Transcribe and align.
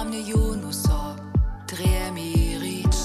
am 0.00 0.08
ne 0.10 0.22
Jonosa 0.22 1.14
Dre 1.66 2.10
mi 2.14 2.56
rich 2.58 3.00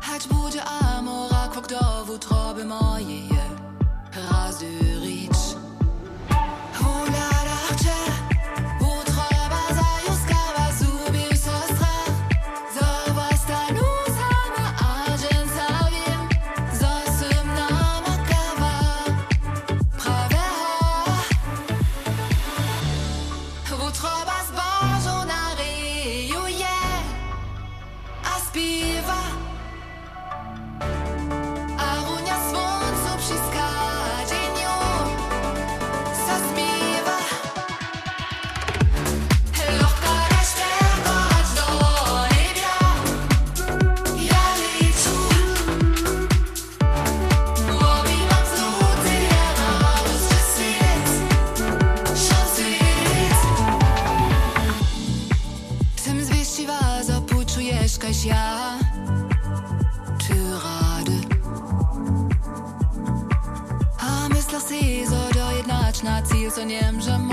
Hech 0.00 0.26
bude 0.28 0.60
amora 0.62 1.48
kok 1.54 1.66
da 1.68 2.04
wo 2.06 2.16
trabe 2.18 2.64
maie 2.64 3.35
fall 24.56 24.95
na 66.06 66.22
Ziel, 66.22 66.50
so 66.50 67.25